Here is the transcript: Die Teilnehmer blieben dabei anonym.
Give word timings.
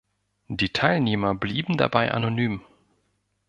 Die 0.47 0.69
Teilnehmer 0.69 1.35
blieben 1.35 1.77
dabei 1.77 2.11
anonym. 2.11 2.63